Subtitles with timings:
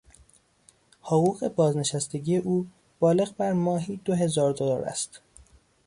[1.01, 2.67] حقوق بازنشستگی او
[2.99, 5.21] بالغ بر ماهی دو هزار دلار است.